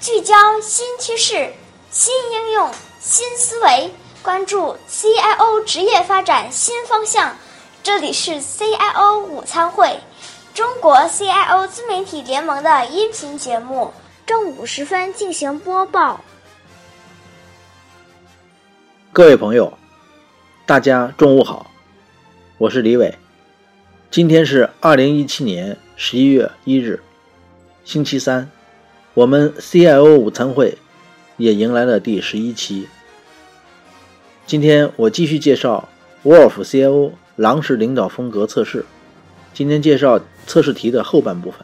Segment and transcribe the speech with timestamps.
[0.00, 1.52] 聚焦新趋势、
[1.90, 3.90] 新应用、新思维，
[4.22, 7.36] 关注 CIO 职业发展新方向。
[7.82, 9.98] 这里是 CIO 午餐会，
[10.54, 13.92] 中国 CIO 自媒体联盟的音频节目，
[14.24, 16.20] 正午时分进行播报。
[19.12, 19.76] 各位朋友，
[20.64, 21.68] 大家中午好，
[22.58, 23.18] 我是李伟。
[24.12, 27.02] 今天是二零一七年十一月一日，
[27.84, 28.48] 星期三。
[29.14, 30.76] 我们 CIO 午餐会
[31.38, 32.86] 也迎来了第十一期。
[34.46, 35.88] 今天我继续介绍
[36.24, 38.84] Wolf CIO 狼式领导风格测试。
[39.54, 41.60] 今天介绍测试题的后半部分。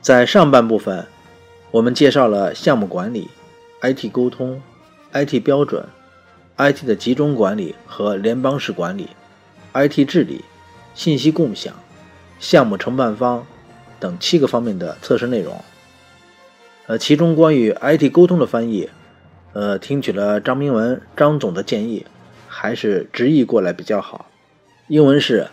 [0.00, 1.06] 在上半部分，
[1.70, 3.28] 我们介绍了项目管理、
[3.82, 4.62] IT 沟通、
[5.12, 5.84] IT 标准、
[6.56, 9.08] IT 的集中管理和联邦式管理、
[9.72, 10.44] IT 治理、
[10.94, 11.74] 信息共享、
[12.38, 13.44] 项目承办方
[13.98, 15.60] 等七个方面的测试内容。
[16.88, 18.88] 呃，其中关于 IT 沟通的翻译，
[19.52, 22.06] 呃，听取了张明文张总的建议，
[22.48, 24.30] 还是直译过来比较好。
[24.86, 25.48] 英文是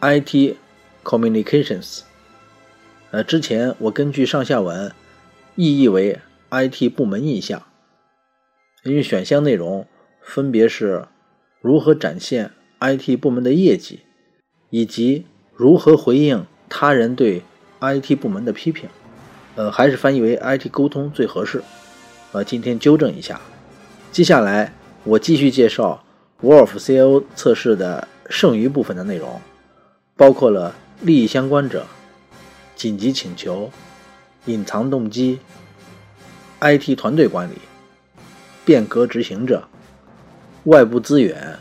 [0.00, 0.56] IT
[1.04, 2.00] Communications。
[3.12, 4.90] 呃，之前我根据上下文
[5.54, 6.18] 意译为
[6.50, 7.62] IT 部门印象，
[8.82, 9.86] 因为选项内容
[10.20, 11.06] 分别是
[11.60, 14.00] 如何展现 IT 部门的业绩，
[14.70, 17.42] 以及如何回应他人对
[17.80, 18.90] IT 部门的批评。
[19.60, 21.62] 呃，还是翻译为 IT 沟通最合适。
[22.32, 23.38] 呃，今天纠正一下。
[24.10, 24.72] 接下来
[25.04, 26.02] 我继续介绍
[26.42, 29.38] Wolf CIO 测试的剩余部分的内容，
[30.16, 31.84] 包括了利益相关者、
[32.74, 33.70] 紧急请求、
[34.46, 35.40] 隐藏动机、
[36.60, 37.58] IT 团队管理、
[38.64, 39.68] 变革执行者、
[40.64, 41.58] 外部资源、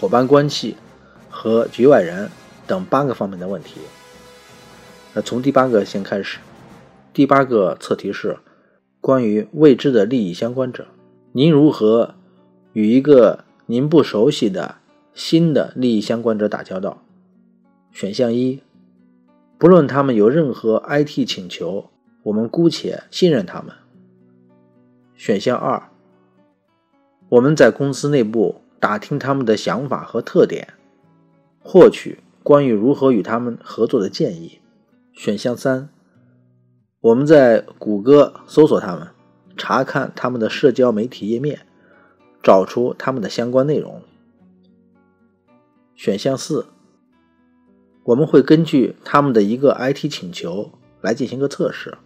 [0.00, 0.78] 伙伴关系
[1.28, 2.30] 和局外人
[2.66, 3.82] 等八个方面的问题。
[5.12, 6.38] 那从第八个先开始。
[7.16, 8.36] 第八个测题是
[9.00, 10.86] 关于未知的利益相关者，
[11.32, 12.14] 您如何
[12.74, 14.74] 与一个您不熟悉的
[15.14, 17.02] 新的利益相关者打交道？
[17.90, 18.60] 选项一，
[19.56, 21.88] 不论他们有任何 IT 请求，
[22.24, 23.72] 我们姑且信任他们。
[25.14, 25.84] 选项二，
[27.30, 30.74] 我们在公司内部打听他们的想法和特点，
[31.60, 34.60] 获取关于如何与他们合作的建议。
[35.14, 35.88] 选项三。
[37.06, 39.06] 我们在谷歌搜索他们，
[39.56, 41.60] 查看他们的社交媒体页面，
[42.42, 44.02] 找出他们的相关内容。
[45.94, 46.66] 选项四，
[48.02, 51.96] 我们会根据他们的一个 IT 请求来进行个测试，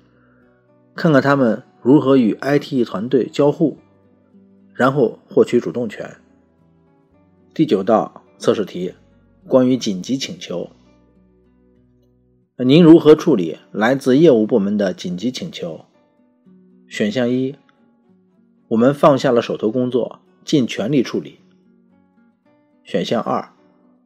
[0.94, 3.78] 看看他们如何与 IT 团队交互，
[4.74, 6.14] 然后获取主动权。
[7.54, 8.92] 第九道测试题，
[9.48, 10.68] 关于紧急请求。
[12.62, 15.86] 您如何处理来自业务部门的紧急请求？
[16.86, 17.54] 选项一，
[18.68, 21.38] 我们放下了手头工作，尽全力处理。
[22.84, 23.52] 选项二，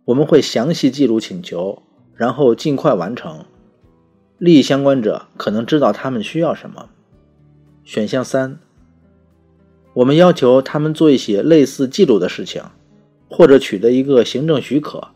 [0.05, 1.83] 我们会详细记录请求，
[2.15, 3.45] 然后尽快完成。
[4.39, 6.91] 利益相关者可能知道他们需要什么。
[7.83, 8.61] 选项三，
[9.95, 12.63] 我们要求他们做一些类似记录的事情，
[13.29, 15.09] 或者取得一个行政许可。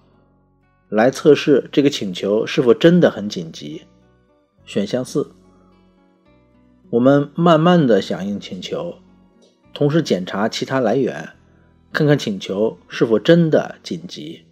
[0.88, 3.82] 来测试这个请求是否真的很紧急。
[4.64, 5.32] 选项四，
[6.90, 8.96] 我们慢慢的响应请求，
[9.74, 11.30] 同时检查其他来源，
[11.92, 14.44] 看看请求是否真的紧急。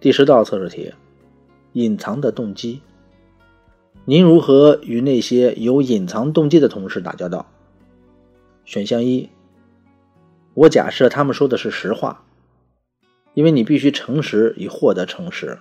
[0.00, 0.92] 第十道测试题：
[1.72, 2.82] 隐藏的动机。
[4.04, 7.50] 您如何与那些有隐藏动机的同事打交道？
[8.64, 9.28] 选项一，
[10.54, 12.24] 我假设他们说的是实话。
[13.34, 15.58] 因为你必须诚实以获得诚实。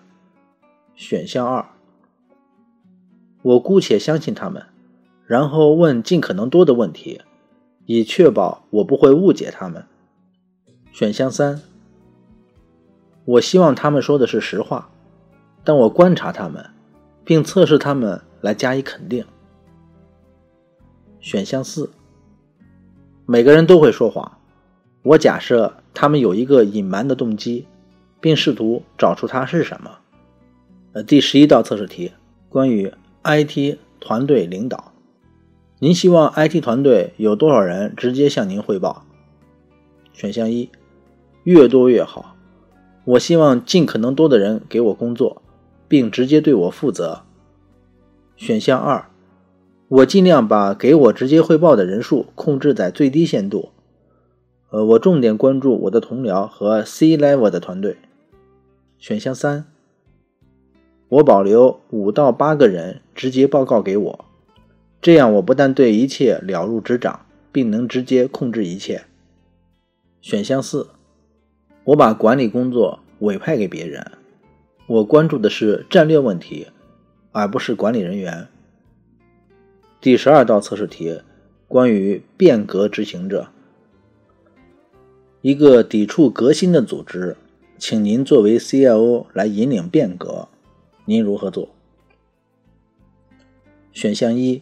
[0.95, 1.65] 选项二，
[3.43, 4.65] 我姑且相信他们，
[5.25, 7.21] 然后问尽可能多的问题，
[7.85, 9.85] 以确保我不会误解他们。
[10.91, 11.61] 选项三，
[13.25, 14.89] 我希望他们说的是实话，
[15.63, 16.67] 但我观察他们，
[17.23, 19.23] 并测试他们来加以肯定。
[21.19, 21.91] 选项四，
[23.27, 24.39] 每个人都会说谎。
[25.03, 27.65] 我假设他们有一个隐瞒的动机，
[28.21, 29.97] 并试图找出它是什么。
[30.91, 32.11] 呃，第十一道测试题
[32.49, 34.93] 关于 IT 团队领导，
[35.79, 39.07] 您希望 IT 团队有多少人直接向您汇报？
[40.13, 40.69] 选项一，
[41.43, 42.35] 越多越好。
[43.05, 45.41] 我希望尽可能多的人给我工作，
[45.87, 47.23] 并直接对我负责。
[48.35, 49.09] 选项二，
[49.87, 53.71] 我尽量把给我直接汇报的人数控制在最低限度。
[54.69, 57.95] 呃，我重点关注我的同僚和 C level 的团队。
[58.97, 59.65] 选项三，
[61.07, 64.25] 我保留五到八个人直接报告给我。
[65.01, 69.03] 这样我不但对一切了如指掌，并能直接控制一切。
[70.21, 70.89] 选项四，
[71.85, 74.11] 我把管理工作委派给别人，
[74.87, 76.67] 我关注的是战略问题，
[77.31, 78.49] 而不是管理人员。
[80.01, 81.21] 第十二道测试题，
[81.69, 83.47] 关于变革执行者，
[85.47, 87.37] 一个抵触革新的组织，
[87.77, 90.49] 请您作为 CIO 来引领变革，
[91.05, 91.69] 您如何做？
[93.93, 94.61] 选项一。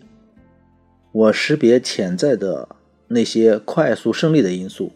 [1.11, 2.75] 我识别潜在的
[3.07, 4.91] 那些快速胜利的因素，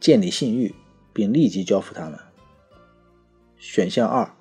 [0.00, 0.74] 建立信誉，
[1.12, 2.18] 并立即交付他们。
[3.56, 4.34] 选项二，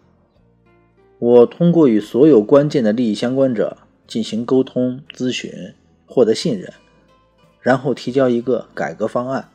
[1.19, 3.77] 我通过与所有关键的利益相关者
[4.07, 5.75] 进行沟通咨询，
[6.07, 6.73] 获得信任，
[7.61, 9.51] 然后提交一个改革方案。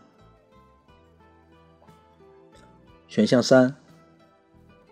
[3.18, 3.74] 选项三，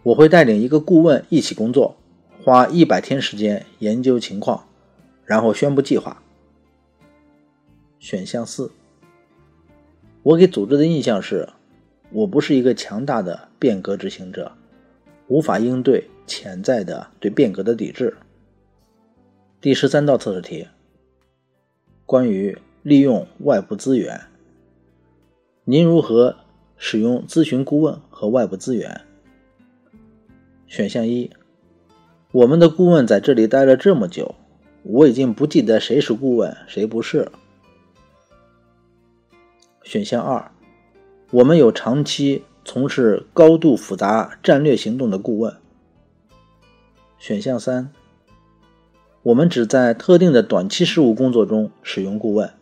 [0.03, 1.95] 我会带领一个顾问一起工作，
[2.43, 4.67] 花一百天时间研究情况，
[5.25, 6.21] 然后宣布计划。
[8.01, 8.73] 选项四，
[10.25, 11.49] 我给组织的印象是，
[12.11, 14.51] 我不是一个强大的变革执行者，
[15.29, 18.17] 无法应对潜在的对变革的抵制。
[19.61, 20.67] 第十三道测试题，
[22.05, 24.21] 关于利用外部资源，
[25.63, 26.35] 您如何
[26.77, 29.03] 使用咨询顾问和外部资源？
[30.67, 31.31] 选项一，
[32.33, 34.35] 我们的顾问在这里待了这么久，
[34.83, 37.31] 我已经不记得谁是顾问，谁不是。
[39.83, 40.51] 选项二，
[41.31, 45.57] 我们有长期从事高度复杂战略行动的顾问。
[47.19, 47.93] 选项三，
[49.23, 52.53] 我们只在特定的短期事务工作中使用顾问。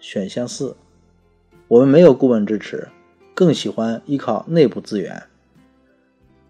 [0.00, 0.76] 选项四，
[1.70, 2.88] 我们没有顾问支持，
[3.32, 5.22] 更喜欢依靠内部资源。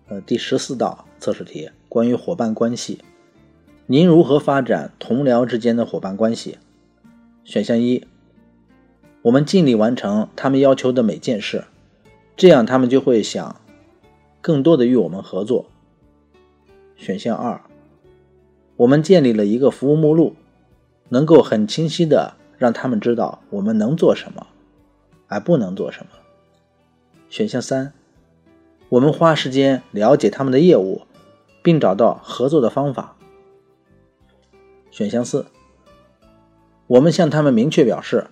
[0.08, 3.00] 呃，第十四道测试题关于伙伴关系，
[3.84, 6.56] 您如何发展同僚之间的伙伴关系？
[7.44, 8.06] 选项一。
[9.20, 11.64] 我们尽力完成他们要求的每件事，
[12.34, 13.60] 这样他们就会想
[14.40, 15.66] 更多的与我们合作。
[16.96, 17.60] 选项二，
[18.76, 20.34] 我们建立了一个服务目录，
[21.10, 24.46] 能够很清晰的让他们知道我们能做什么，
[25.30, 26.12] 而不能做什么。
[27.30, 27.94] 选项三，
[28.90, 31.02] 我们花时间了解他们的业务，
[31.62, 33.16] 并找到合作的方法。
[34.90, 35.46] 选项四，
[36.88, 38.26] 我们向他们明确表示。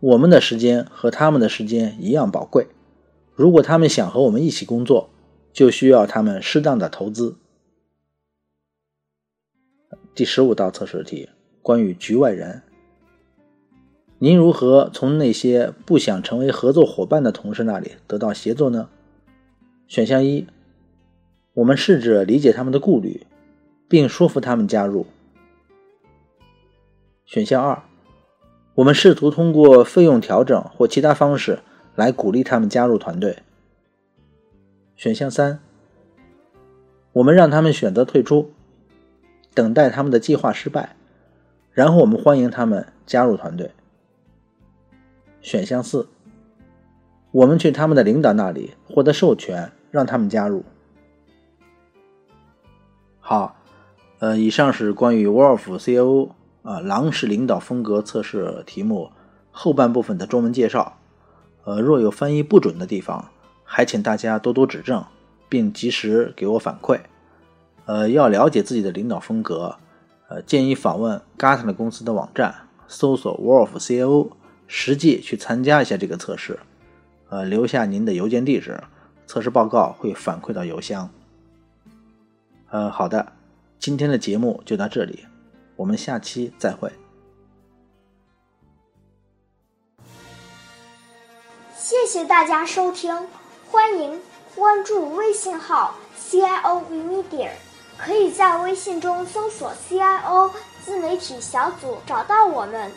[0.00, 2.68] 我们的时间和他们的时间一样宝贵。
[3.34, 5.10] 如果他们想和我们一起工作，
[5.52, 7.36] 就需要他们适当的投资。
[10.14, 11.28] 第十五道测试题
[11.62, 12.62] 关于局外人，
[14.20, 18.88] 您如何从那些不想成为合作伙伴的同事那里得到协作呢？
[19.86, 20.48] 选项一，
[21.54, 23.26] 我们试着理解他们的顾虑，
[23.88, 25.06] 并说服他们加入。
[27.24, 27.82] 选项二。
[28.74, 31.58] 我们试图通过费用调整或其他方式
[31.96, 33.38] 来鼓励他们加入团队。
[34.94, 35.58] 选项三，
[37.12, 38.52] 我们让他们选择退出，
[39.52, 40.96] 等待他们的计划失败，
[41.72, 43.72] 然后我们欢迎他们加入团队。
[45.48, 46.06] 选项四，
[47.30, 50.62] 我们去他们的领导那里获得授权，让他们加入。
[53.18, 53.56] 好，
[54.18, 56.32] 呃，以上是关于 Wolf COO。
[56.62, 59.10] 啊，狼式领导风格测试题目
[59.50, 60.98] 后半部分的中文介绍。
[61.64, 63.30] 呃，若有翻译不准的地方，
[63.64, 65.02] 还请大家多多指正，
[65.48, 67.00] 并及时给我反馈。
[67.86, 69.76] 呃，要了解自己的领导风格，
[70.28, 72.54] 呃，建议访问 Gartner 公司的网站，
[72.86, 74.28] 搜索 Wolf CIO，
[74.68, 76.60] 实际去参加一下这个测试。
[77.30, 78.80] 呃，留下您的邮件地址，
[79.26, 81.10] 测试报告会反馈到邮箱。
[82.70, 83.32] 呃，好的，
[83.78, 85.26] 今天的节目就到这里。
[85.74, 86.92] 我们下期再会。
[91.76, 93.14] 谢谢大家收听，
[93.70, 94.20] 欢迎
[94.54, 97.50] 关注微信号 CIO Media，
[97.96, 100.50] 可以在微信中搜索 CIO
[100.84, 102.90] 自媒体小组找到我们，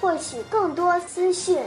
[0.00, 1.58] 获取更多资讯。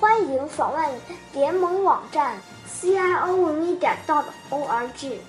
[0.00, 0.90] 欢迎访问
[1.32, 2.36] 联盟网站
[2.66, 5.20] c i o me dot o r g。